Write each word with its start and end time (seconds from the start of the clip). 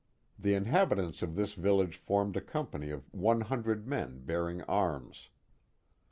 The 0.39 0.55
inhabitants 0.55 1.21
of 1.21 1.35
this 1.35 1.53
village 1.53 1.95
formed 1.95 2.35
a 2.35 2.41
company 2.41 2.89
of 2.89 3.13
one 3.13 3.41
hun 3.41 3.61
dred 3.61 3.85
men 3.85 4.23
bearing 4.25 4.63
arms. 4.63 5.29